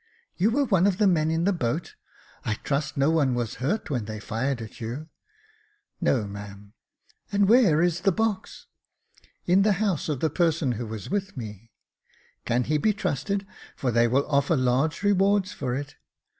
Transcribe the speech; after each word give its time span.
You 0.35 0.49
were 0.49 0.65
one 0.65 0.87
of 0.87 0.97
the 0.97 1.05
men 1.05 1.29
in 1.29 1.43
the 1.43 1.53
boat. 1.53 1.93
I 2.43 2.55
trust 2.55 2.97
no 2.97 3.11
one 3.11 3.35
was 3.35 3.57
hurt 3.61 3.91
when 3.91 4.05
they 4.05 4.19
fired 4.19 4.59
at 4.59 4.81
you?"" 4.81 5.09
No, 6.01 6.25
ma'am."" 6.25 6.73
And 7.31 7.47
where 7.47 7.83
is 7.83 8.01
the 8.01 8.11
box?"" 8.11 8.65
In 9.45 9.61
the 9.61 9.73
house 9.73 10.09
of 10.09 10.19
the 10.19 10.31
person 10.31 10.71
who 10.71 10.87
was 10.87 11.11
with 11.11 11.37
me." 11.37 11.69
*' 12.05 12.45
Can 12.47 12.63
he 12.63 12.79
be 12.79 12.93
trusted? 12.93 13.45
For 13.75 13.91
they 13.91 14.07
will 14.07 14.25
offer 14.27 14.55
large 14.55 15.03
rewards 15.03 15.51
for 15.53 15.75
it." 15.75 15.97